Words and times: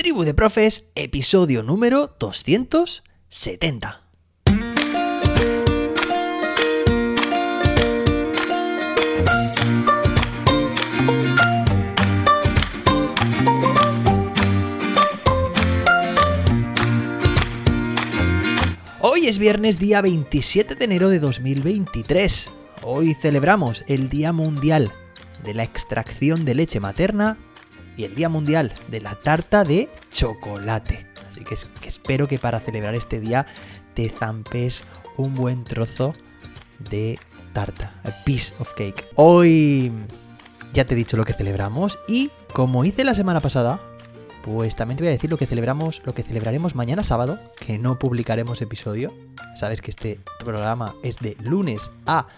Tribu 0.00 0.24
de 0.24 0.32
Profes, 0.32 0.90
episodio 0.94 1.62
número 1.62 2.16
270. 2.18 4.00
Hoy 19.02 19.26
es 19.26 19.38
viernes 19.38 19.78
día 19.78 20.00
27 20.00 20.76
de 20.76 20.84
enero 20.86 21.10
de 21.10 21.18
2023. 21.18 22.50
Hoy 22.84 23.12
celebramos 23.12 23.84
el 23.86 24.08
Día 24.08 24.32
Mundial 24.32 24.90
de 25.44 25.52
la 25.52 25.64
Extracción 25.64 26.46
de 26.46 26.54
Leche 26.54 26.80
Materna 26.80 27.36
y 28.00 28.04
el 28.04 28.14
Día 28.14 28.30
Mundial 28.30 28.72
de 28.88 29.02
la 29.02 29.14
Tarta 29.14 29.62
de 29.62 29.90
Chocolate. 30.10 31.06
Así 31.30 31.44
que, 31.44 31.54
espero 31.86 32.26
que 32.26 32.38
para 32.38 32.60
celebrar 32.60 32.94
este 32.94 33.20
día 33.20 33.44
te 33.92 34.08
zampes 34.08 34.84
un 35.18 35.34
buen 35.34 35.64
trozo 35.64 36.14
de 36.78 37.18
tarta, 37.52 37.92
a 38.04 38.24
piece 38.24 38.54
of 38.58 38.72
cake. 38.74 39.04
Hoy 39.16 39.92
ya 40.72 40.86
te 40.86 40.94
he 40.94 40.96
dicho 40.96 41.18
lo 41.18 41.26
que 41.26 41.34
celebramos 41.34 41.98
y 42.08 42.30
como 42.54 42.86
hice 42.86 43.04
la 43.04 43.12
semana 43.12 43.40
pasada, 43.40 43.78
pues 44.44 44.76
también 44.76 44.96
te 44.96 45.04
voy 45.04 45.08
a 45.08 45.12
decir 45.12 45.28
lo 45.28 45.36
que 45.36 45.44
celebramos, 45.44 46.00
lo 46.06 46.14
que 46.14 46.22
celebraremos 46.22 46.74
mañana 46.74 47.02
sábado, 47.02 47.38
que 47.58 47.78
no 47.78 47.98
publicaremos 47.98 48.62
episodio. 48.62 49.12
Sabes 49.56 49.82
que 49.82 49.90
este 49.90 50.20
programa 50.38 50.94
es 51.02 51.18
de 51.18 51.36
lunes 51.38 51.90
a 52.06 52.28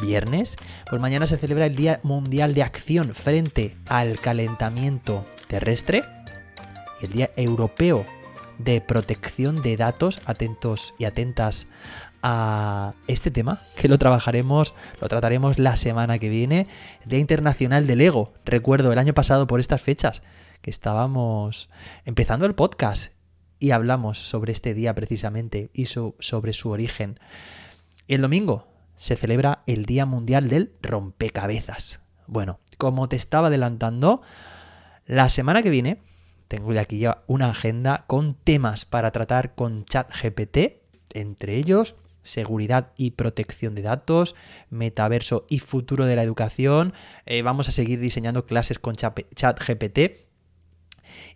viernes, 0.00 0.56
pues 0.88 1.00
mañana 1.00 1.26
se 1.26 1.36
celebra 1.36 1.66
el 1.66 1.76
Día 1.76 2.00
Mundial 2.02 2.54
de 2.54 2.62
Acción 2.62 3.14
frente 3.14 3.76
al 3.88 4.18
calentamiento 4.18 5.24
terrestre 5.46 6.02
y 7.00 7.06
el 7.06 7.12
Día 7.12 7.30
Europeo 7.36 8.06
de 8.58 8.80
Protección 8.80 9.62
de 9.62 9.76
Datos. 9.76 10.20
Atentos 10.24 10.94
y 10.98 11.04
atentas 11.04 11.66
a 12.22 12.94
este 13.06 13.30
tema, 13.30 13.60
que 13.76 13.88
lo 13.88 13.98
trabajaremos, 13.98 14.74
lo 15.00 15.08
trataremos 15.08 15.58
la 15.58 15.76
semana 15.76 16.18
que 16.18 16.28
viene. 16.28 16.66
Día 17.06 17.18
Internacional 17.18 17.86
del 17.86 18.00
Ego. 18.00 18.32
Recuerdo 18.44 18.92
el 18.92 18.98
año 18.98 19.14
pasado 19.14 19.46
por 19.46 19.60
estas 19.60 19.80
fechas 19.80 20.22
que 20.60 20.70
estábamos 20.70 21.70
empezando 22.04 22.44
el 22.44 22.54
podcast 22.54 23.12
y 23.58 23.70
hablamos 23.70 24.18
sobre 24.18 24.52
este 24.52 24.74
día 24.74 24.94
precisamente 24.94 25.70
y 25.72 25.86
sobre 25.86 26.52
su 26.52 26.70
origen. 26.70 27.18
Y 28.06 28.14
el 28.14 28.22
domingo 28.22 28.66
se 29.00 29.16
celebra 29.16 29.62
el 29.66 29.86
Día 29.86 30.04
Mundial 30.04 30.50
del 30.50 30.74
Rompecabezas. 30.82 32.00
Bueno, 32.26 32.60
como 32.76 33.08
te 33.08 33.16
estaba 33.16 33.46
adelantando, 33.46 34.20
la 35.06 35.30
semana 35.30 35.62
que 35.62 35.70
viene 35.70 36.02
tengo 36.48 36.74
de 36.74 36.80
aquí 36.80 36.98
ya 36.98 37.24
una 37.26 37.48
agenda 37.48 38.04
con 38.06 38.32
temas 38.32 38.84
para 38.84 39.10
tratar 39.10 39.54
con 39.54 39.86
ChatGPT, 39.86 40.82
entre 41.14 41.56
ellos 41.56 41.96
seguridad 42.22 42.92
y 42.98 43.12
protección 43.12 43.74
de 43.74 43.80
datos, 43.80 44.36
metaverso 44.68 45.46
y 45.48 45.60
futuro 45.60 46.04
de 46.04 46.16
la 46.16 46.22
educación. 46.22 46.92
Eh, 47.24 47.40
vamos 47.40 47.68
a 47.68 47.72
seguir 47.72 48.00
diseñando 48.00 48.44
clases 48.44 48.78
con 48.78 48.94
ChatGPT 48.94 49.98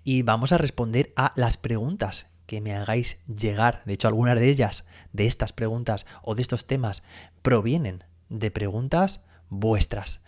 y 0.04 0.20
vamos 0.20 0.52
a 0.52 0.58
responder 0.58 1.14
a 1.16 1.32
las 1.34 1.56
preguntas 1.56 2.26
que 2.46 2.60
me 2.60 2.74
hagáis 2.74 3.18
llegar. 3.26 3.82
De 3.84 3.94
hecho, 3.94 4.08
algunas 4.08 4.38
de 4.38 4.48
ellas, 4.48 4.84
de 5.12 5.26
estas 5.26 5.52
preguntas 5.52 6.06
o 6.22 6.34
de 6.34 6.42
estos 6.42 6.66
temas, 6.66 7.02
provienen 7.42 8.04
de 8.28 8.50
preguntas 8.50 9.24
vuestras. 9.48 10.22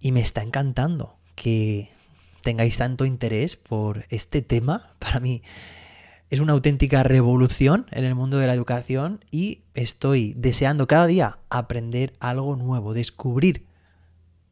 Y 0.00 0.12
me 0.12 0.20
está 0.20 0.42
encantando 0.42 1.16
que 1.34 1.90
tengáis 2.42 2.76
tanto 2.76 3.04
interés 3.04 3.56
por 3.56 4.06
este 4.08 4.42
tema. 4.42 4.90
Para 4.98 5.20
mí 5.20 5.42
es 6.30 6.40
una 6.40 6.54
auténtica 6.54 7.02
revolución 7.02 7.86
en 7.90 8.04
el 8.04 8.14
mundo 8.14 8.38
de 8.38 8.46
la 8.46 8.54
educación 8.54 9.24
y 9.30 9.64
estoy 9.74 10.34
deseando 10.36 10.86
cada 10.86 11.06
día 11.06 11.38
aprender 11.50 12.14
algo 12.20 12.56
nuevo, 12.56 12.94
descubrir 12.94 13.66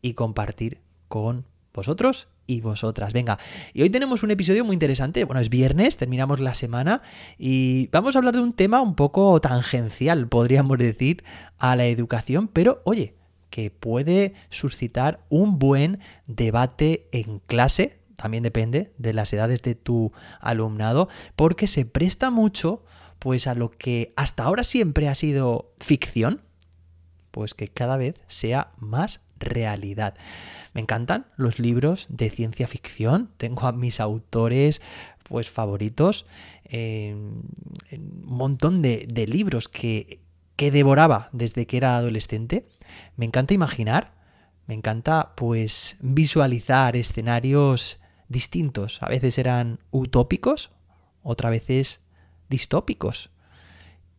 y 0.02 0.14
compartir 0.14 0.81
con 1.08 1.47
vosotros 1.72 2.28
y 2.50 2.61
vosotras. 2.61 3.12
Venga, 3.12 3.38
y 3.72 3.83
hoy 3.83 3.91
tenemos 3.91 4.25
un 4.25 4.33
episodio 4.33 4.65
muy 4.65 4.75
interesante. 4.75 5.22
Bueno, 5.25 5.41
es 5.41 5.50
viernes, 5.50 5.97
terminamos 5.97 6.41
la 6.41 6.55
semana 6.55 7.00
y 7.38 7.88
vamos 7.93 8.16
a 8.16 8.19
hablar 8.19 8.34
de 8.34 8.41
un 8.41 8.53
tema 8.53 8.81
un 8.81 8.97
poco 8.97 9.41
tangencial, 9.41 10.27
podríamos 10.27 10.77
decir, 10.78 11.22
a 11.59 11.77
la 11.77 11.87
educación, 11.87 12.49
pero 12.49 12.83
oye, 12.84 13.15
que 13.50 13.71
puede 13.71 14.34
suscitar 14.49 15.21
un 15.28 15.61
buen 15.61 16.00
debate 16.27 17.06
en 17.12 17.38
clase, 17.47 18.00
también 18.16 18.43
depende 18.43 18.93
de 18.99 19.12
las 19.12 19.32
edades 19.32 19.62
de 19.62 19.77
tu 19.77 20.12
alumnado, 20.41 21.09
porque 21.37 21.69
se 21.69 21.84
presta 21.84 22.31
mucho 22.31 22.82
pues 23.21 23.47
a 23.47 23.55
lo 23.55 23.71
que 23.71 24.12
hasta 24.17 24.43
ahora 24.43 24.65
siempre 24.65 25.09
ha 25.09 25.15
sido 25.15 25.72
ficción, 25.78 26.43
pues 27.31 27.55
que 27.55 27.69
cada 27.69 27.97
vez 27.97 28.15
sea 28.27 28.72
más 28.78 29.21
realidad. 29.40 30.14
Me 30.74 30.80
encantan 30.80 31.26
los 31.36 31.58
libros 31.58 32.06
de 32.08 32.30
ciencia 32.30 32.68
ficción. 32.68 33.30
Tengo 33.36 33.66
a 33.66 33.72
mis 33.72 34.00
autores 34.00 34.80
pues 35.24 35.50
favoritos. 35.50 36.26
un 36.72 38.22
montón 38.24 38.82
de, 38.82 39.26
libros 39.26 39.68
que, 39.68 40.20
que 40.56 40.70
devoraba 40.70 41.28
desde 41.32 41.66
que 41.66 41.76
era 41.76 41.96
adolescente. 41.96 42.68
Me 43.16 43.26
encanta 43.26 43.54
imaginar. 43.54 44.12
Me 44.66 44.74
encanta 44.74 45.32
pues 45.34 45.96
visualizar 46.00 46.94
escenarios 46.96 47.98
distintos. 48.28 49.02
A 49.02 49.08
veces 49.08 49.36
eran 49.38 49.80
utópicos, 49.90 50.70
otras 51.22 51.50
veces 51.50 52.00
distópicos. 52.48 53.30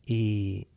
Y 0.05 0.67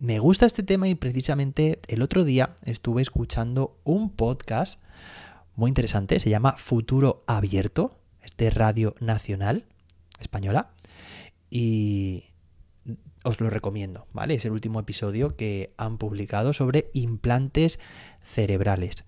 me 0.00 0.18
gusta 0.18 0.46
este 0.46 0.62
tema 0.62 0.88
y 0.88 0.94
precisamente 0.94 1.78
el 1.86 2.00
otro 2.00 2.24
día 2.24 2.56
estuve 2.64 3.02
escuchando 3.02 3.78
un 3.84 4.10
podcast 4.10 4.82
muy 5.56 5.68
interesante, 5.68 6.18
se 6.20 6.30
llama 6.30 6.54
Futuro 6.56 7.22
Abierto, 7.26 7.98
es 8.22 8.34
de 8.38 8.48
Radio 8.48 8.94
Nacional 9.00 9.66
Española 10.18 10.70
y 11.50 12.24
os 13.24 13.40
lo 13.42 13.50
recomiendo, 13.50 14.06
¿vale? 14.14 14.34
Es 14.34 14.46
el 14.46 14.52
último 14.52 14.80
episodio 14.80 15.36
que 15.36 15.74
han 15.76 15.98
publicado 15.98 16.54
sobre 16.54 16.90
implantes 16.94 17.78
cerebrales. 18.22 19.04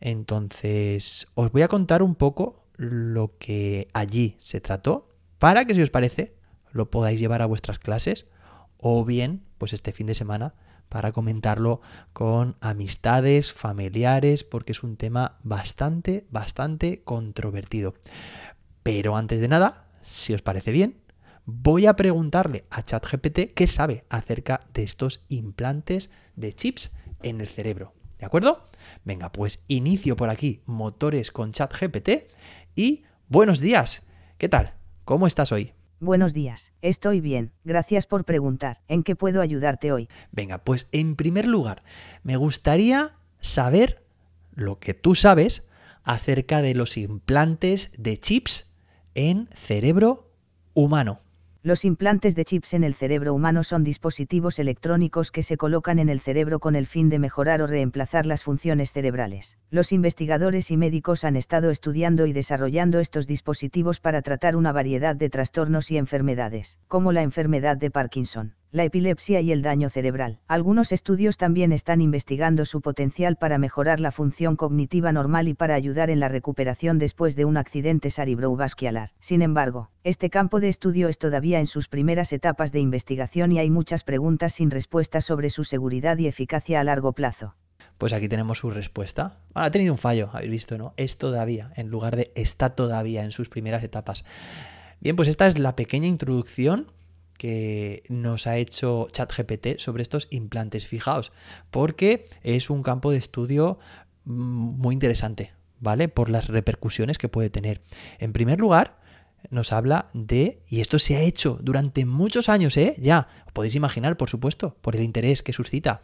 Entonces, 0.00 1.26
os 1.34 1.50
voy 1.50 1.62
a 1.62 1.68
contar 1.68 2.00
un 2.00 2.14
poco 2.14 2.64
lo 2.76 3.36
que 3.38 3.88
allí 3.92 4.36
se 4.38 4.60
trató 4.60 5.08
para 5.40 5.64
que 5.64 5.74
si 5.74 5.82
os 5.82 5.90
parece 5.90 6.36
lo 6.70 6.92
podáis 6.92 7.18
llevar 7.18 7.42
a 7.42 7.46
vuestras 7.46 7.80
clases 7.80 8.26
o 8.82 9.04
bien, 9.04 9.42
pues 9.56 9.72
este 9.72 9.92
fin 9.92 10.06
de 10.06 10.14
semana, 10.14 10.54
para 10.90 11.12
comentarlo 11.12 11.80
con 12.12 12.56
amistades, 12.60 13.52
familiares, 13.52 14.44
porque 14.44 14.72
es 14.72 14.82
un 14.82 14.96
tema 14.98 15.38
bastante, 15.42 16.26
bastante 16.30 17.02
controvertido. 17.02 17.94
Pero 18.82 19.16
antes 19.16 19.40
de 19.40 19.48
nada, 19.48 19.86
si 20.02 20.34
os 20.34 20.42
parece 20.42 20.72
bien, 20.72 20.98
voy 21.46 21.86
a 21.86 21.96
preguntarle 21.96 22.66
a 22.70 22.82
ChatGPT 22.82 23.54
qué 23.54 23.66
sabe 23.66 24.04
acerca 24.10 24.66
de 24.74 24.82
estos 24.82 25.24
implantes 25.28 26.10
de 26.36 26.52
chips 26.52 26.92
en 27.22 27.40
el 27.40 27.48
cerebro. 27.48 27.94
¿De 28.18 28.26
acuerdo? 28.26 28.66
Venga, 29.04 29.32
pues 29.32 29.62
inicio 29.68 30.16
por 30.16 30.28
aquí 30.28 30.60
motores 30.66 31.30
con 31.30 31.52
ChatGPT 31.52 32.10
y 32.74 33.04
buenos 33.28 33.60
días. 33.60 34.02
¿Qué 34.38 34.48
tal? 34.48 34.74
¿Cómo 35.04 35.26
estás 35.26 35.52
hoy? 35.52 35.72
Buenos 36.02 36.34
días, 36.34 36.72
estoy 36.82 37.20
bien, 37.20 37.52
gracias 37.62 38.08
por 38.08 38.24
preguntar. 38.24 38.80
¿En 38.88 39.04
qué 39.04 39.14
puedo 39.14 39.40
ayudarte 39.40 39.92
hoy? 39.92 40.08
Venga, 40.32 40.58
pues 40.58 40.88
en 40.90 41.14
primer 41.14 41.46
lugar, 41.46 41.84
me 42.24 42.36
gustaría 42.36 43.12
saber 43.40 44.04
lo 44.52 44.80
que 44.80 44.94
tú 44.94 45.14
sabes 45.14 45.62
acerca 46.02 46.60
de 46.60 46.74
los 46.74 46.96
implantes 46.96 47.92
de 47.96 48.18
chips 48.18 48.72
en 49.14 49.48
cerebro 49.54 50.32
humano. 50.74 51.20
Los 51.64 51.84
implantes 51.84 52.34
de 52.34 52.44
chips 52.44 52.74
en 52.74 52.82
el 52.82 52.92
cerebro 52.92 53.32
humano 53.32 53.62
son 53.62 53.84
dispositivos 53.84 54.58
electrónicos 54.58 55.30
que 55.30 55.44
se 55.44 55.56
colocan 55.56 56.00
en 56.00 56.08
el 56.08 56.18
cerebro 56.18 56.58
con 56.58 56.74
el 56.74 56.88
fin 56.88 57.08
de 57.08 57.20
mejorar 57.20 57.62
o 57.62 57.68
reemplazar 57.68 58.26
las 58.26 58.42
funciones 58.42 58.90
cerebrales. 58.90 59.56
Los 59.70 59.92
investigadores 59.92 60.72
y 60.72 60.76
médicos 60.76 61.22
han 61.22 61.36
estado 61.36 61.70
estudiando 61.70 62.26
y 62.26 62.32
desarrollando 62.32 62.98
estos 62.98 63.28
dispositivos 63.28 64.00
para 64.00 64.22
tratar 64.22 64.56
una 64.56 64.72
variedad 64.72 65.14
de 65.14 65.30
trastornos 65.30 65.92
y 65.92 65.98
enfermedades, 65.98 66.78
como 66.88 67.12
la 67.12 67.22
enfermedad 67.22 67.76
de 67.76 67.92
Parkinson 67.92 68.54
la 68.72 68.84
epilepsia 68.84 69.42
y 69.42 69.52
el 69.52 69.60
daño 69.60 69.90
cerebral. 69.90 70.40
Algunos 70.48 70.92
estudios 70.92 71.36
también 71.36 71.72
están 71.72 72.00
investigando 72.00 72.64
su 72.64 72.80
potencial 72.80 73.36
para 73.36 73.58
mejorar 73.58 74.00
la 74.00 74.10
función 74.10 74.56
cognitiva 74.56 75.12
normal 75.12 75.46
y 75.46 75.54
para 75.54 75.74
ayudar 75.74 76.08
en 76.08 76.20
la 76.20 76.28
recuperación 76.28 76.98
después 76.98 77.36
de 77.36 77.44
un 77.44 77.58
accidente 77.58 78.08
cerebrovascular. 78.08 79.10
Sin 79.20 79.42
embargo, 79.42 79.90
este 80.04 80.30
campo 80.30 80.58
de 80.58 80.70
estudio 80.70 81.08
es 81.08 81.18
todavía 81.18 81.60
en 81.60 81.66
sus 81.66 81.88
primeras 81.88 82.32
etapas 82.32 82.72
de 82.72 82.80
investigación 82.80 83.52
y 83.52 83.58
hay 83.58 83.68
muchas 83.68 84.04
preguntas 84.04 84.54
sin 84.54 84.70
respuesta 84.70 85.20
sobre 85.20 85.50
su 85.50 85.64
seguridad 85.64 86.16
y 86.16 86.26
eficacia 86.26 86.80
a 86.80 86.84
largo 86.84 87.12
plazo. 87.12 87.54
Pues 87.98 88.14
aquí 88.14 88.26
tenemos 88.26 88.58
su 88.58 88.70
respuesta. 88.70 89.36
Ahora 89.52 89.66
ha 89.66 89.70
tenido 89.70 89.92
un 89.92 89.98
fallo, 89.98 90.30
habéis 90.32 90.50
visto, 90.50 90.78
¿no? 90.78 90.94
Es 90.96 91.18
todavía, 91.18 91.72
en 91.76 91.88
lugar 91.88 92.16
de 92.16 92.32
está 92.34 92.70
todavía 92.70 93.22
en 93.22 93.32
sus 93.32 93.50
primeras 93.50 93.84
etapas. 93.84 94.24
Bien, 95.00 95.14
pues 95.14 95.28
esta 95.28 95.46
es 95.46 95.58
la 95.58 95.76
pequeña 95.76 96.08
introducción 96.08 96.86
que 97.42 98.04
nos 98.08 98.46
ha 98.46 98.56
hecho 98.56 99.08
ChatGPT 99.10 99.78
sobre 99.78 100.04
estos 100.04 100.28
implantes. 100.30 100.86
Fijaos, 100.86 101.32
porque 101.72 102.24
es 102.44 102.70
un 102.70 102.84
campo 102.84 103.10
de 103.10 103.18
estudio 103.18 103.80
mm, 104.26 104.32
muy 104.32 104.94
interesante, 104.94 105.52
¿vale? 105.80 106.06
Por 106.06 106.30
las 106.30 106.46
repercusiones 106.46 107.18
que 107.18 107.28
puede 107.28 107.50
tener. 107.50 107.82
En 108.20 108.32
primer 108.32 108.60
lugar, 108.60 109.00
nos 109.50 109.72
habla 109.72 110.06
de, 110.14 110.62
y 110.68 110.82
esto 110.82 111.00
se 111.00 111.16
ha 111.16 111.20
hecho 111.22 111.58
durante 111.60 112.04
muchos 112.04 112.48
años, 112.48 112.76
¿eh? 112.76 112.94
Ya, 112.98 113.26
podéis 113.52 113.74
imaginar, 113.74 114.16
por 114.16 114.30
supuesto, 114.30 114.76
por 114.80 114.94
el 114.94 115.02
interés 115.02 115.42
que 115.42 115.52
suscita. 115.52 116.00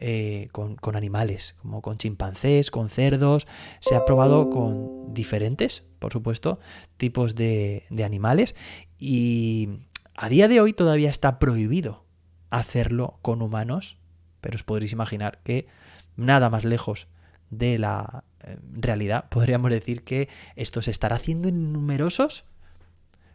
Eh, 0.00 0.48
con, 0.52 0.76
animales, 0.94 1.56
como 1.60 1.82
con 1.82 1.96
chimpancés, 1.96 2.70
con 2.70 2.88
cerdos. 2.88 3.48
Se 3.80 3.96
ha 3.96 4.04
probado 4.04 4.48
con 4.48 5.12
diferentes, 5.12 5.82
por 5.98 6.12
supuesto, 6.12 6.60
tipos 6.98 7.34
de, 7.34 7.84
de 7.90 8.04
animales. 8.04 8.54
Y 8.98 9.87
a 10.20 10.28
día 10.28 10.48
de 10.48 10.60
hoy 10.60 10.72
todavía 10.72 11.10
está 11.10 11.38
prohibido 11.38 12.04
hacerlo 12.50 13.18
con 13.22 13.40
humanos, 13.40 13.98
pero 14.40 14.56
os 14.56 14.64
podréis 14.64 14.92
imaginar 14.92 15.38
que 15.44 15.68
nada 16.16 16.50
más 16.50 16.64
lejos 16.64 17.06
de 17.50 17.78
la 17.78 18.24
eh, 18.42 18.58
realidad, 18.72 19.28
podríamos 19.28 19.70
decir 19.70 20.02
que 20.02 20.28
esto 20.56 20.82
se 20.82 20.90
estará 20.90 21.16
haciendo 21.16 21.46
en 21.48 21.72
numerosos 21.72 22.44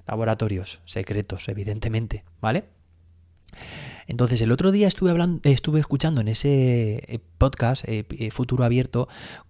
laboratorios 0.06 0.82
secretos, 0.84 1.48
evidentemente, 1.48 2.26
¿vale? 2.42 2.66
Entonces, 4.06 4.42
el 4.42 4.52
otro 4.52 4.74
día 4.74 4.90
estuve 4.90 5.12
hablando, 5.12 5.40
estuve 5.50 5.80
escuchando 5.80 6.20
en 6.20 6.28
ese 6.28 6.96
eh, 7.08 7.20
podcast, 7.38 7.86
eh, 7.88 8.30
Futuro 8.32 8.66
Abierto, 8.66 9.08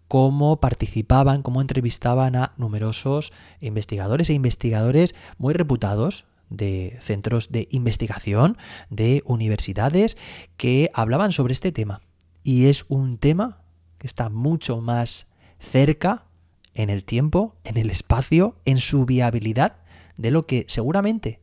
cómo 0.08 0.60
participaban, 0.60 1.42
cómo 1.42 1.62
entrevistaban 1.62 2.36
a 2.36 2.54
numerosos 2.58 3.34
investigadores 3.60 4.30
e 4.30 4.34
investigadores 4.34 5.16
muy 5.40 5.56
reputados 5.56 6.28
de 6.54 6.98
centros 7.02 7.52
de 7.52 7.68
investigación, 7.72 8.58
de 8.90 9.24
universidades, 9.26 10.16
que 10.56 10.90
hablaban 10.94 11.32
sobre 11.32 11.54
este 11.54 11.72
tema. 11.72 12.02
Y 12.44 12.68
es 12.68 12.86
un 12.88 13.18
tema 13.18 13.62
que 13.98 14.08
está 14.08 14.30
mucho 14.30 14.80
más 14.80 15.28
cerca 15.60 16.26
en 16.74 16.90
el 16.90 17.04
tiempo, 17.04 17.56
en 17.64 17.78
el 17.78 17.90
espacio, 17.90 18.56
en 18.66 18.78
su 18.78 19.06
viabilidad 19.06 19.78
de 20.18 20.32
lo 20.32 20.46
que 20.46 20.66
seguramente 20.68 21.40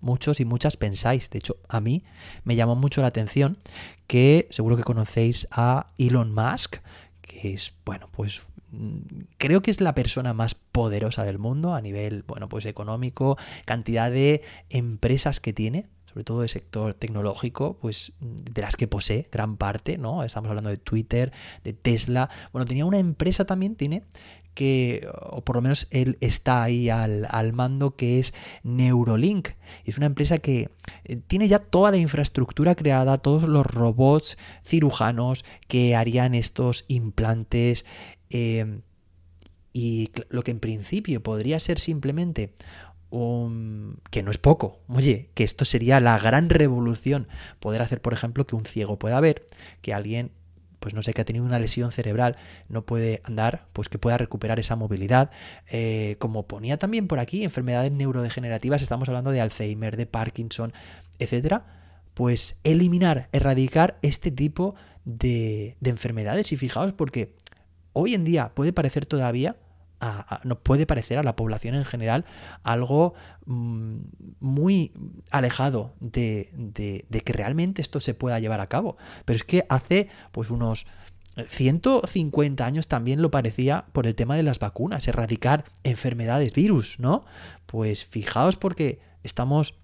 muchos 0.00 0.40
y 0.40 0.44
muchas 0.44 0.76
pensáis. 0.76 1.30
De 1.30 1.38
hecho, 1.38 1.56
a 1.68 1.80
mí 1.80 2.04
me 2.44 2.56
llamó 2.56 2.76
mucho 2.76 3.00
la 3.00 3.08
atención 3.08 3.58
que 4.06 4.48
seguro 4.50 4.76
que 4.76 4.84
conocéis 4.84 5.48
a 5.50 5.88
Elon 5.98 6.32
Musk, 6.34 6.76
que 7.20 7.54
es, 7.54 7.74
bueno, 7.84 8.08
pues 8.12 8.46
creo 9.38 9.62
que 9.62 9.70
es 9.70 9.80
la 9.80 9.94
persona 9.94 10.34
más 10.34 10.54
poderosa 10.54 11.24
del 11.24 11.38
mundo 11.38 11.74
a 11.74 11.80
nivel, 11.80 12.24
bueno, 12.26 12.48
pues 12.48 12.66
económico, 12.66 13.36
cantidad 13.64 14.10
de 14.10 14.42
empresas 14.68 15.40
que 15.40 15.52
tiene, 15.52 15.86
sobre 16.06 16.24
todo 16.24 16.40
del 16.40 16.48
sector 16.48 16.94
tecnológico, 16.94 17.78
pues 17.80 18.12
de 18.20 18.62
las 18.62 18.76
que 18.76 18.88
posee 18.88 19.28
gran 19.30 19.56
parte, 19.56 19.98
¿no? 19.98 20.24
Estamos 20.24 20.48
hablando 20.48 20.70
de 20.70 20.78
Twitter, 20.78 21.32
de 21.64 21.72
Tesla. 21.72 22.30
Bueno, 22.52 22.66
tenía 22.66 22.86
una 22.86 22.98
empresa 22.98 23.44
también, 23.44 23.76
tiene 23.76 24.04
que, 24.58 25.08
o 25.30 25.44
por 25.44 25.54
lo 25.54 25.62
menos 25.62 25.86
él 25.92 26.18
está 26.20 26.64
ahí 26.64 26.90
al, 26.90 27.52
mando, 27.52 27.94
que 27.94 28.18
es 28.18 28.34
Neurolink. 28.64 29.50
Es 29.84 29.98
una 29.98 30.06
empresa 30.06 30.38
que 30.38 30.70
eh, 31.04 31.20
tiene 31.28 31.46
ya 31.46 31.60
toda 31.60 31.92
la 31.92 31.98
infraestructura 31.98 32.74
creada, 32.74 33.18
todos 33.18 33.44
los 33.44 33.64
robots 33.64 34.36
cirujanos 34.64 35.44
que 35.68 35.94
harían 35.94 36.34
estos 36.34 36.86
implantes. 36.88 37.84
Eh, 38.30 38.80
y 39.72 40.10
lo 40.28 40.42
que 40.42 40.50
en 40.50 40.60
principio 40.60 41.22
podría 41.22 41.60
ser 41.60 41.78
simplemente 41.78 42.54
que 43.10 44.22
no 44.22 44.30
es 44.30 44.38
poco. 44.38 44.80
Oye, 44.88 45.30
que 45.34 45.44
esto 45.44 45.64
sería 45.64 45.98
la 46.00 46.18
gran 46.18 46.50
revolución. 46.50 47.26
Poder 47.58 47.80
hacer, 47.80 48.02
por 48.02 48.12
ejemplo, 48.12 48.46
que 48.46 48.54
un 48.54 48.66
ciego 48.66 48.98
pueda 48.98 49.18
ver, 49.20 49.46
que 49.80 49.94
alguien 49.94 50.32
pues 50.80 50.94
no 50.94 51.02
sé, 51.02 51.12
que 51.12 51.22
ha 51.22 51.24
tenido 51.24 51.44
una 51.44 51.58
lesión 51.58 51.90
cerebral, 51.90 52.36
no 52.68 52.86
puede 52.86 53.20
andar, 53.24 53.66
pues 53.72 53.88
que 53.88 53.98
pueda 53.98 54.16
recuperar 54.16 54.60
esa 54.60 54.76
movilidad. 54.76 55.30
Eh, 55.68 56.16
como 56.18 56.46
ponía 56.46 56.78
también 56.78 57.08
por 57.08 57.18
aquí, 57.18 57.42
enfermedades 57.42 57.90
neurodegenerativas, 57.90 58.80
estamos 58.80 59.08
hablando 59.08 59.30
de 59.30 59.40
Alzheimer, 59.40 59.96
de 59.96 60.06
Parkinson, 60.06 60.72
etcétera, 61.18 61.66
pues 62.14 62.56
eliminar, 62.64 63.28
erradicar 63.32 63.98
este 64.02 64.30
tipo 64.30 64.76
de, 65.04 65.76
de 65.80 65.90
enfermedades. 65.90 66.52
Y 66.52 66.56
fijaos, 66.56 66.92
porque 66.92 67.34
hoy 67.92 68.14
en 68.14 68.24
día 68.24 68.52
puede 68.54 68.72
parecer 68.72 69.06
todavía 69.06 69.56
no 70.44 70.60
puede 70.60 70.86
parecer 70.86 71.18
a 71.18 71.22
la 71.22 71.36
población 71.36 71.74
en 71.74 71.84
general 71.84 72.24
algo 72.62 73.14
mm, 73.46 73.96
muy 74.40 74.92
alejado 75.30 75.92
de, 76.00 76.50
que 77.24 77.32
realmente 77.32 77.82
esto 77.82 78.00
se 78.00 78.14
pueda 78.14 78.38
llevar 78.38 78.60
a 78.60 78.68
cabo. 78.68 78.96
Pero 79.24 79.36
es 79.36 79.44
que 79.44 79.66
hace 79.68 80.08
pues 80.30 80.50
unos 80.50 80.86
150 81.48 82.64
años 82.64 82.88
también 82.88 83.22
lo 83.22 83.30
parecía 83.30 83.86
por 83.92 84.06
el 84.06 84.14
tema 84.14 84.36
de 84.36 84.42
las 84.42 84.58
vacunas, 84.58 85.06
erradicar 85.08 85.64
enfermedades, 85.84 86.52
virus, 86.52 86.98
¿no? 86.98 87.24
Pues 87.66 88.04
fijaos 88.04 88.56
porque 88.56 89.00
estamos 89.22 89.74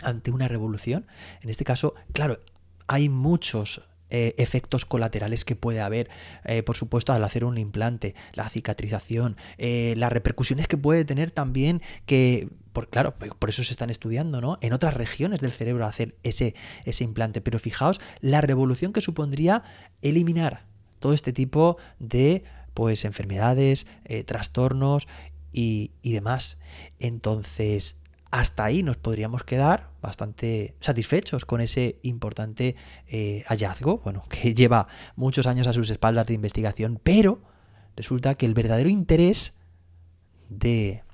ante 0.00 0.30
una 0.30 0.48
revolución. 0.48 1.06
En 1.42 1.50
este 1.50 1.64
caso, 1.64 1.94
claro, 2.12 2.40
hay 2.86 3.08
muchos 3.08 3.82
eh, 4.10 4.34
efectos 4.36 4.84
colaterales 4.84 5.44
que 5.44 5.56
puede 5.56 5.80
haber, 5.80 6.10
eh, 6.44 6.62
por 6.62 6.76
supuesto, 6.76 7.12
al 7.12 7.24
hacer 7.24 7.44
un 7.44 7.56
implante, 7.56 8.14
la 8.34 8.48
cicatrización, 8.48 9.36
eh, 9.56 9.94
las 9.96 10.12
repercusiones 10.12 10.68
que 10.68 10.76
puede 10.76 11.04
tener 11.06 11.30
también 11.30 11.80
que 12.04 12.48
por, 12.74 12.90
claro, 12.90 13.14
por 13.14 13.48
eso 13.48 13.64
se 13.64 13.72
están 13.72 13.88
estudiando, 13.88 14.40
¿no? 14.40 14.58
En 14.60 14.72
otras 14.72 14.94
regiones 14.94 15.40
del 15.40 15.52
cerebro 15.52 15.86
hacer 15.86 16.16
ese, 16.22 16.54
ese 16.84 17.04
implante. 17.04 17.40
Pero 17.40 17.58
fijaos 17.58 18.00
la 18.20 18.40
revolución 18.40 18.92
que 18.92 19.00
supondría 19.00 19.62
eliminar 20.02 20.66
todo 20.98 21.12
este 21.12 21.32
tipo 21.32 21.78
de 21.98 22.44
pues 22.74 23.04
enfermedades, 23.04 23.86
trastornos 24.26 25.06
y, 25.52 25.92
y 26.02 26.12
demás. 26.12 26.58
Entonces, 26.98 27.96
hasta 28.34 28.64
ahí 28.64 28.82
nos 28.82 28.96
podríamos 28.96 29.44
quedar 29.44 29.90
bastante 30.02 30.74
satisfechos 30.80 31.44
con 31.44 31.60
ese 31.60 32.00
importante 32.02 32.74
eh, 33.06 33.44
hallazgo, 33.46 33.98
bueno, 33.98 34.24
que 34.28 34.54
lleva 34.54 34.88
muchos 35.14 35.46
años 35.46 35.68
a 35.68 35.72
sus 35.72 35.88
espaldas 35.88 36.26
de 36.26 36.34
investigación, 36.34 37.00
pero 37.00 37.40
resulta 37.94 38.34
que 38.34 38.46
el 38.46 38.54
verdadero 38.54 38.88
interés 38.88 39.54
de 40.48 41.04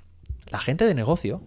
la 0.46 0.60
gente 0.60 0.86
de 0.86 0.94
negocio, 0.94 1.42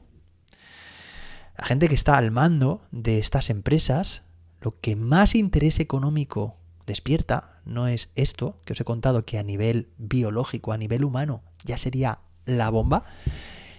la 1.58 1.66
gente 1.66 1.88
que 1.88 1.96
está 1.96 2.18
al 2.18 2.30
mando 2.30 2.84
de 2.92 3.18
estas 3.18 3.50
empresas, 3.50 4.22
lo 4.62 4.80
que 4.80 4.96
más 4.96 5.34
interés 5.34 5.80
económico 5.80 6.56
despierta 6.86 7.62
no 7.66 7.88
es 7.88 8.12
esto 8.14 8.62
que 8.64 8.74
os 8.74 8.80
he 8.80 8.86
contado, 8.86 9.26
que 9.26 9.40
a 9.40 9.44
nivel 9.44 9.90
biológico, 9.98 10.72
a 10.72 10.78
nivel 10.78 11.04
humano, 11.04 11.42
ya 11.64 11.78
sería 11.78 12.20
la 12.46 12.70
bomba, 12.70 13.06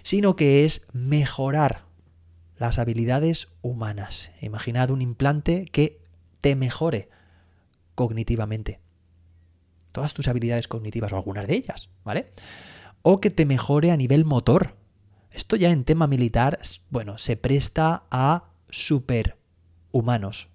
sino 0.03 0.35
que 0.35 0.65
es 0.65 0.83
mejorar 0.93 1.84
las 2.59 2.79
habilidades 2.79 3.49
humanas. 3.63 4.31
Imaginad 4.41 4.91
un 4.91 5.03
implante 5.03 5.65
que 5.67 6.01
te 6.41 6.57
mejore 6.57 7.09
cognitivamente. 7.95 8.81
Todas 9.93 10.15
tus 10.15 10.29
habilidades 10.29 10.69
cognitivas 10.69 11.13
o 11.13 11.17
algunas 11.17 11.47
de 11.47 11.55
ellas, 11.55 11.89
¿vale? 12.05 12.31
O 13.03 13.21
que 13.21 13.31
te 13.31 13.47
mejore 13.47 13.91
a 13.91 13.97
nivel 13.97 14.25
motor. 14.25 14.77
Esto 15.31 15.57
ya 15.57 15.71
en 15.71 15.85
tema 15.85 16.07
militar, 16.07 16.61
bueno, 16.91 17.19
se 17.19 17.37
presta 17.37 18.05
a 18.11 18.51
superhumanos. 18.71 20.49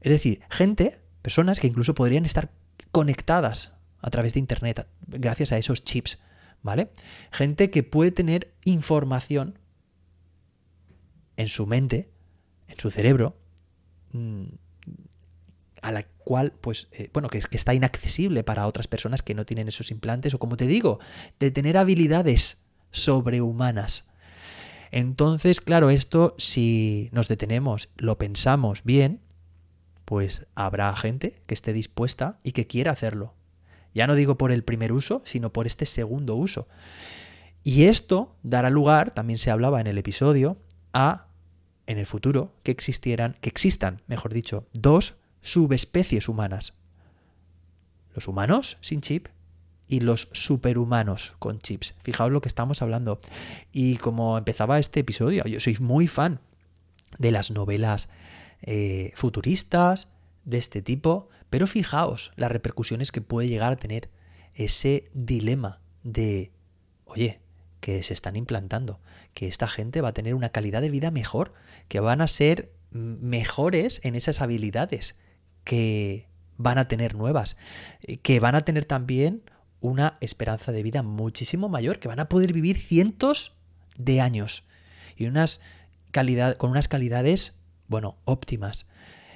Es 0.00 0.12
decir, 0.12 0.40
gente, 0.48 1.00
personas 1.22 1.60
que 1.60 1.66
incluso 1.66 1.94
podrían 1.94 2.24
estar 2.24 2.50
conectadas 2.92 3.72
a 4.00 4.10
través 4.10 4.34
de 4.34 4.40
Internet 4.40 4.86
gracias 5.06 5.52
a 5.52 5.58
esos 5.58 5.84
chips, 5.84 6.18
¿vale? 6.62 6.90
Gente 7.30 7.70
que 7.70 7.82
puede 7.82 8.10
tener 8.10 8.54
información 8.64 9.58
en 11.36 11.48
su 11.48 11.66
mente, 11.66 12.10
en 12.68 12.78
su 12.78 12.90
cerebro, 12.90 13.36
mm, 14.12 14.44
a 15.82 15.92
la 15.92 16.02
cual, 16.02 16.52
pues, 16.60 16.88
eh, 16.92 17.08
bueno, 17.12 17.28
que, 17.28 17.40
que 17.40 17.56
está 17.56 17.74
inaccesible 17.74 18.44
para 18.44 18.66
otras 18.66 18.86
personas 18.86 19.22
que 19.22 19.34
no 19.34 19.46
tienen 19.46 19.68
esos 19.68 19.90
implantes, 19.90 20.34
o 20.34 20.38
como 20.38 20.56
te 20.56 20.66
digo, 20.66 21.00
de 21.38 21.50
tener 21.50 21.76
habilidades 21.76 22.62
sobrehumanas. 22.90 24.04
Entonces, 24.90 25.60
claro, 25.60 25.90
esto, 25.90 26.34
si 26.38 27.08
nos 27.12 27.28
detenemos, 27.28 27.88
lo 27.96 28.18
pensamos 28.18 28.82
bien, 28.84 29.20
pues 30.04 30.46
habrá 30.56 30.94
gente 30.96 31.40
que 31.46 31.54
esté 31.54 31.72
dispuesta 31.72 32.40
y 32.42 32.52
que 32.52 32.66
quiera 32.66 32.90
hacerlo. 32.90 33.34
Ya 33.94 34.06
no 34.06 34.16
digo 34.16 34.36
por 34.36 34.50
el 34.50 34.64
primer 34.64 34.92
uso, 34.92 35.22
sino 35.24 35.52
por 35.52 35.66
este 35.66 35.86
segundo 35.86 36.34
uso. 36.34 36.66
Y 37.62 37.84
esto 37.84 38.34
dará 38.42 38.70
lugar, 38.70 39.12
también 39.12 39.38
se 39.38 39.50
hablaba 39.50 39.80
en 39.80 39.86
el 39.86 39.98
episodio, 39.98 40.56
a 40.92 41.26
en 41.86 41.98
el 41.98 42.06
futuro 42.06 42.54
que 42.62 42.70
existieran, 42.70 43.36
que 43.40 43.48
existan, 43.48 44.02
mejor 44.06 44.32
dicho, 44.32 44.66
dos 44.72 45.16
subespecies 45.42 46.28
humanas. 46.28 46.74
los 48.14 48.26
humanos 48.26 48.76
sin 48.80 49.00
chip 49.00 49.28
y 49.86 50.00
los 50.00 50.28
superhumanos 50.32 51.34
con 51.38 51.58
chips. 51.58 51.94
Fijaos 52.02 52.30
lo 52.30 52.40
que 52.40 52.48
estamos 52.48 52.80
hablando. 52.82 53.18
Y 53.72 53.96
como 53.96 54.38
empezaba 54.38 54.78
este 54.78 55.00
episodio, 55.00 55.44
yo 55.44 55.60
soy 55.60 55.76
muy 55.80 56.06
fan 56.06 56.40
de 57.18 57.32
las 57.32 57.50
novelas 57.50 58.08
eh, 58.62 59.12
futuristas 59.16 60.08
de 60.44 60.58
este 60.58 60.82
tipo, 60.82 61.28
pero 61.50 61.66
fijaos 61.66 62.32
las 62.36 62.52
repercusiones 62.52 63.10
que 63.10 63.20
puede 63.20 63.48
llegar 63.48 63.72
a 63.72 63.76
tener 63.76 64.10
ese 64.54 65.10
dilema 65.12 65.80
de, 66.02 66.52
oye, 67.04 67.40
que 67.80 68.02
se 68.02 68.14
están 68.14 68.36
implantando, 68.36 69.00
que 69.34 69.48
esta 69.48 69.68
gente 69.68 70.00
va 70.00 70.08
a 70.08 70.14
tener 70.14 70.34
una 70.34 70.50
calidad 70.50 70.82
de 70.82 70.90
vida 70.90 71.10
mejor, 71.10 71.52
que 71.88 72.00
van 72.00 72.20
a 72.20 72.28
ser 72.28 72.72
mejores 72.90 74.00
en 74.04 74.14
esas 74.14 74.40
habilidades 74.40 75.16
que 75.64 76.28
van 76.56 76.78
a 76.78 76.88
tener 76.88 77.14
nuevas, 77.14 77.56
eh, 78.02 78.18
que 78.18 78.40
van 78.40 78.54
a 78.54 78.64
tener 78.64 78.84
también 78.84 79.42
una 79.80 80.18
esperanza 80.20 80.72
de 80.72 80.82
vida 80.82 81.02
muchísimo 81.02 81.68
mayor, 81.68 81.98
que 81.98 82.08
van 82.08 82.20
a 82.20 82.28
poder 82.28 82.52
vivir 82.52 82.78
cientos 82.78 83.56
de 83.96 84.20
años 84.20 84.64
y 85.16 85.26
unas 85.26 85.60
calidad, 86.10 86.56
con 86.56 86.70
unas 86.70 86.88
calidades, 86.88 87.54
bueno, 87.88 88.16
óptimas. 88.24 88.86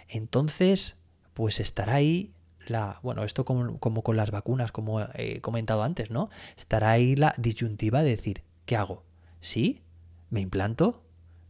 Entonces, 0.09 0.97
pues 1.33 1.61
estará 1.61 1.95
ahí 1.95 2.33
la, 2.67 3.01
bueno, 3.03 3.25
esto 3.25 3.45
como, 3.45 3.79
como, 3.79 4.03
con 4.03 4.17
las 4.17 4.31
vacunas, 4.31 4.73
como 4.73 5.01
he 5.15 5.41
comentado 5.41 5.83
antes, 5.83 6.11
¿no? 6.11 6.31
Estará 6.57 6.91
ahí 6.91 7.17
la 7.17 7.35
disyuntiva 7.39 8.03
de 8.03 8.11
decir, 8.11 8.43
¿qué 8.67 8.77
hago? 8.77 9.05
¿Sí? 9.41 9.83
¿Me 10.31 10.41
implanto? 10.41 11.03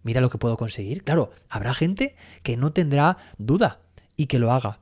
Mira 0.03 0.21
lo 0.21 0.31
que 0.31 0.39
puedo 0.39 0.57
conseguir. 0.57 1.03
Claro, 1.03 1.31
habrá 1.49 1.75
gente 1.75 2.15
que 2.43 2.57
no 2.57 2.73
tendrá 2.73 3.17
duda 3.39 3.81
y 4.17 4.27
que 4.27 4.39
lo 4.39 4.53
haga. 4.53 4.81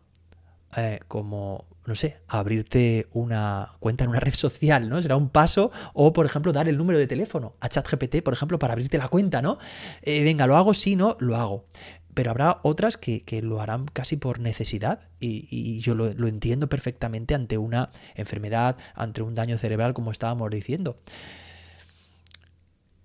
Eh, 0.76 1.00
como, 1.06 1.66
no 1.86 1.94
sé, 1.94 2.18
abrirte 2.28 3.06
una 3.12 3.72
cuenta 3.78 4.04
en 4.04 4.10
una 4.10 4.20
red 4.20 4.34
social, 4.34 4.88
¿no? 4.88 5.00
Será 5.00 5.16
un 5.16 5.28
paso. 5.28 5.70
O, 5.94 6.12
por 6.12 6.26
ejemplo, 6.26 6.52
dar 6.52 6.68
el 6.68 6.76
número 6.76 6.98
de 6.98 7.06
teléfono 7.06 7.54
a 7.60 7.68
ChatGPT, 7.68 8.22
por 8.22 8.34
ejemplo, 8.34 8.58
para 8.58 8.72
abrirte 8.72 8.98
la 8.98 9.08
cuenta, 9.08 9.42
¿no? 9.42 9.58
Eh, 10.02 10.24
venga, 10.24 10.46
lo 10.46 10.56
hago, 10.56 10.74
sí, 10.74 10.96
no, 10.96 11.16
lo 11.20 11.36
hago. 11.36 11.66
Pero 12.14 12.30
habrá 12.30 12.60
otras 12.62 12.96
que, 12.96 13.22
lo 13.42 13.60
harán 13.60 13.86
casi 13.86 14.16
por 14.16 14.38
necesidad 14.38 15.08
y, 15.20 15.80
yo 15.80 15.94
lo, 15.94 16.12
lo, 16.12 16.28
entiendo 16.28 16.68
perfectamente 16.68 17.34
ante 17.34 17.58
una 17.58 17.88
enfermedad, 18.14 18.76
ante 18.94 19.22
un 19.22 19.34
daño 19.34 19.58
cerebral, 19.58 19.94
como 19.94 20.10
estábamos 20.10 20.50
diciendo. 20.50 20.96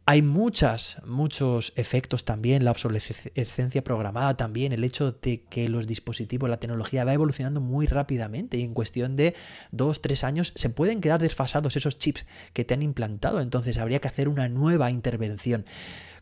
Hay 0.09 0.21
muchas, 0.21 0.99
muchos 1.05 1.73
efectos 1.75 2.23
también, 2.23 2.63
la 2.63 2.71
obsolescencia 2.71 3.83
programada 3.83 4.37
también, 4.37 4.71
el 4.71 4.85
hecho 4.85 5.11
de 5.11 5.43
que 5.49 5.67
los 5.67 5.85
dispositivos, 5.85 6.49
la 6.49 6.61
tecnología 6.61 7.03
va 7.03 7.11
evolucionando 7.11 7.59
muy 7.59 7.87
rápidamente 7.87 8.55
y 8.55 8.63
en 8.63 8.73
cuestión 8.73 9.17
de 9.17 9.35
dos, 9.71 10.01
tres 10.01 10.23
años 10.23 10.53
se 10.55 10.69
pueden 10.69 11.01
quedar 11.01 11.19
desfasados 11.19 11.75
esos 11.75 11.97
chips 11.97 12.25
que 12.53 12.63
te 12.63 12.73
han 12.73 12.83
implantado, 12.83 13.41
entonces 13.41 13.77
habría 13.77 13.99
que 13.99 14.07
hacer 14.07 14.29
una 14.29 14.47
nueva 14.47 14.91
intervención. 14.91 15.65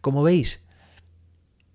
Como 0.01 0.23
veis, 0.23 0.64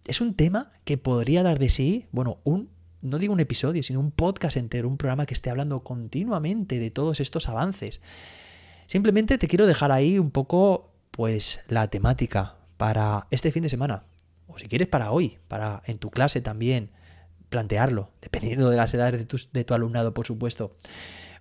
es 0.06 0.20
un 0.20 0.34
tema 0.34 0.72
que 0.84 0.98
podría 0.98 1.42
dar 1.42 1.58
de 1.58 1.68
sí, 1.68 2.06
bueno, 2.12 2.38
un, 2.44 2.70
no 3.02 3.18
digo 3.18 3.32
un 3.32 3.40
episodio, 3.40 3.82
sino 3.82 4.00
un 4.00 4.10
podcast 4.10 4.56
entero, 4.56 4.88
un 4.88 4.96
programa 4.96 5.26
que 5.26 5.34
esté 5.34 5.50
hablando 5.50 5.82
continuamente 5.84 6.78
de 6.78 6.90
todos 6.90 7.20
estos 7.20 7.48
avances. 7.48 8.00
Simplemente 8.86 9.38
te 9.38 9.48
quiero 9.48 9.66
dejar 9.66 9.92
ahí 9.92 10.18
un 10.18 10.30
poco 10.30 10.92
pues 11.10 11.60
la 11.68 11.88
temática 11.88 12.56
para 12.76 13.26
este 13.30 13.52
fin 13.52 13.62
de 13.62 13.68
semana, 13.68 14.04
o 14.46 14.58
si 14.58 14.66
quieres 14.66 14.88
para 14.88 15.12
hoy, 15.12 15.38
para 15.48 15.82
en 15.86 15.98
tu 15.98 16.10
clase 16.10 16.40
también 16.40 16.90
plantearlo, 17.50 18.10
dependiendo 18.20 18.70
de 18.70 18.76
las 18.76 18.92
edades 18.94 19.26
de 19.26 19.48
de 19.52 19.64
tu 19.64 19.74
alumnado, 19.74 20.14
por 20.14 20.26
supuesto. 20.26 20.74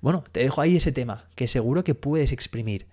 Bueno, 0.02 0.24
te 0.32 0.42
dejo 0.42 0.62
ahí 0.62 0.78
ese 0.78 0.92
tema, 0.92 1.28
que 1.36 1.48
seguro 1.48 1.84
que 1.84 1.96
puedes 1.96 2.32
exprimir. 2.32 2.88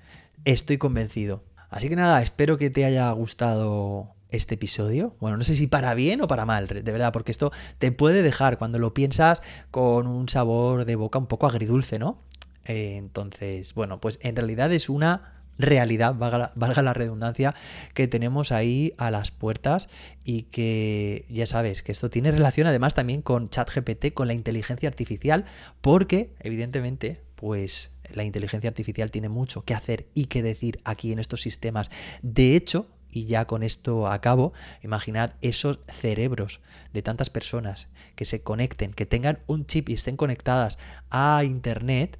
Estoy 0.44 0.78
convencido. 0.78 1.44
Así 1.70 1.88
que 1.88 1.96
nada, 1.96 2.22
espero 2.22 2.56
que 2.56 2.70
te 2.70 2.84
haya 2.84 3.10
gustado 3.12 4.15
este 4.30 4.54
episodio. 4.54 5.14
Bueno, 5.20 5.36
no 5.36 5.44
sé 5.44 5.54
si 5.54 5.66
para 5.66 5.94
bien 5.94 6.20
o 6.22 6.26
para 6.26 6.46
mal, 6.46 6.66
de 6.66 6.92
verdad, 6.92 7.12
porque 7.12 7.30
esto 7.30 7.52
te 7.78 7.92
puede 7.92 8.22
dejar 8.22 8.58
cuando 8.58 8.78
lo 8.78 8.94
piensas 8.94 9.42
con 9.70 10.06
un 10.06 10.28
sabor 10.28 10.84
de 10.84 10.96
boca 10.96 11.18
un 11.18 11.26
poco 11.26 11.46
agridulce, 11.46 11.98
¿no? 11.98 12.22
Eh, 12.66 12.96
entonces, 12.96 13.74
bueno, 13.74 14.00
pues 14.00 14.18
en 14.22 14.36
realidad 14.36 14.72
es 14.72 14.88
una 14.88 15.36
realidad, 15.58 16.14
valga 16.14 16.82
la, 16.82 16.92
redundancia, 16.92 17.54
que 17.94 18.08
tenemos 18.08 18.52
ahí 18.52 18.92
a 18.98 19.10
las 19.10 19.30
puertas 19.30 19.88
y 20.24 20.42
que 20.42 21.24
ya 21.30 21.46
sabes 21.46 21.82
que 21.82 21.92
esto 21.92 22.10
tiene 22.10 22.30
relación 22.30 22.66
además 22.66 22.94
también 22.94 23.22
con 23.22 23.48
ChatGPT, 23.48 24.12
con 24.12 24.28
la 24.28 24.34
inteligencia 24.34 24.88
artificial, 24.88 25.46
porque 25.80 26.34
evidentemente 26.40 27.22
pues 27.36 27.90
la 28.14 28.24
inteligencia 28.24 28.68
artificial 28.68 29.10
tiene 29.10 29.28
mucho 29.28 29.62
que 29.62 29.74
hacer 29.74 30.06
y 30.14 30.26
que 30.26 30.42
decir 30.42 30.80
aquí 30.84 31.12
en 31.12 31.18
estos 31.18 31.42
sistemas. 31.42 31.90
De 32.22 32.56
hecho, 32.56 32.86
y 33.10 33.26
ya 33.26 33.46
con 33.46 33.62
esto 33.62 34.06
acabo, 34.06 34.52
imaginad 34.82 35.34
esos 35.40 35.80
cerebros 35.88 36.60
de 36.92 37.02
tantas 37.02 37.30
personas 37.30 37.88
que 38.14 38.24
se 38.24 38.42
conecten, 38.42 38.92
que 38.92 39.06
tengan 39.06 39.38
un 39.46 39.66
chip 39.66 39.88
y 39.88 39.94
estén 39.94 40.16
conectadas 40.16 40.78
a 41.10 41.42
Internet, 41.44 42.18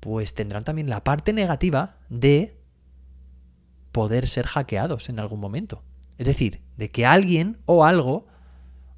pues 0.00 0.34
tendrán 0.34 0.64
también 0.64 0.88
la 0.88 1.04
parte 1.04 1.32
negativa 1.32 1.96
de 2.08 2.58
poder 3.92 4.28
ser 4.28 4.46
hackeados 4.46 5.08
en 5.08 5.18
algún 5.18 5.40
momento. 5.40 5.82
Es 6.18 6.26
decir, 6.26 6.62
de 6.76 6.90
que 6.90 7.06
alguien 7.06 7.58
o 7.66 7.84
algo 7.84 8.26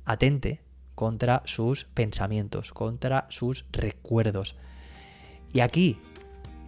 atente 0.05 0.63
contra 0.95 1.43
sus 1.47 1.85
pensamientos, 1.85 2.73
contra 2.73 3.27
sus 3.31 3.65
recuerdos. 3.73 4.57
Y 5.53 5.61
aquí, 5.61 5.99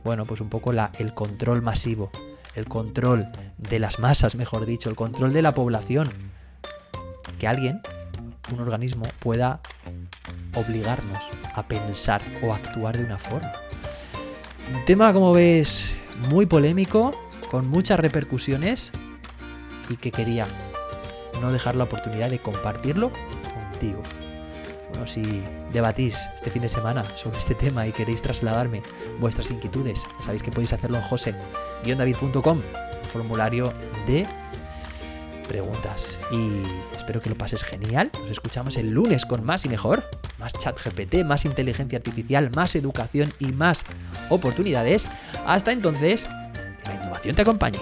bueno, 0.05 0.27
pues 0.27 0.41
un 0.41 0.49
poco 0.49 0.73
la, 0.73 0.91
el 0.99 1.15
control 1.15 1.63
masivo, 1.63 2.11
el 2.55 2.67
control 2.67 3.29
de 3.59 3.79
las 3.79 3.99
masas, 3.99 4.35
mejor 4.35 4.67
dicho, 4.67 4.89
el 4.89 4.97
control 4.97 5.33
de 5.33 5.43
la 5.43 5.55
población. 5.55 6.11
Que 7.39 7.47
alguien, 7.49 7.81
un 8.53 8.61
organismo, 8.61 9.07
pueda 9.19 9.61
obligarnos 10.55 11.23
a 11.55 11.67
pensar 11.67 12.23
o 12.43 12.53
actuar 12.53 12.97
de 12.97 13.05
una 13.05 13.19
forma. 13.19 13.53
Un 14.75 14.85
tema, 14.85 15.13
como 15.13 15.33
ves, 15.33 15.97
muy 16.29 16.47
polémico, 16.47 17.15
con 17.51 17.69
muchas 17.69 17.99
repercusiones 18.01 18.93
y 19.89 19.97
que 19.97 20.11
quería 20.11 20.47
no 21.41 21.53
dejar 21.53 21.77
la 21.77 21.85
oportunidad 21.85 22.31
de 22.31 22.39
compartirlo 22.39 23.11
contigo. 23.71 24.03
Si 25.07 25.43
debatís 25.73 26.17
este 26.35 26.51
fin 26.51 26.63
de 26.63 26.69
semana 26.69 27.05
sobre 27.17 27.39
este 27.39 27.55
tema 27.55 27.87
y 27.87 27.93
queréis 27.93 28.23
trasladarme 28.23 28.83
vuestras 29.19 29.51
inquietudes, 29.51 30.07
sabéis 30.21 30.43
que 30.43 30.51
podéis 30.51 30.73
hacerlo 30.73 30.99
en 30.99 31.03
jose-david.com, 31.03 32.61
formulario 33.13 33.73
de 34.07 34.27
preguntas. 35.49 36.19
Y 36.31 36.63
espero 36.95 37.21
que 37.21 37.31
lo 37.31 37.37
pases 37.37 37.63
genial. 37.63 38.11
Nos 38.21 38.31
escuchamos 38.31 38.77
el 38.77 38.91
lunes 38.91 39.27
con 39.27 39.45
más 39.45 39.65
y 39.65 39.69
mejor. 39.69 40.09
Más 40.39 40.53
chat 40.55 40.79
GPT, 40.83 41.25
más 41.25 41.45
inteligencia 41.45 41.99
artificial, 41.99 42.51
más 42.55 42.75
educación 42.75 43.33
y 43.39 43.47
más 43.47 43.85
oportunidades. 44.31 45.09
Hasta 45.45 45.73
entonces, 45.73 46.27
la 46.87 46.95
innovación 46.95 47.37
te 47.37 47.43
acompañe. 47.43 47.81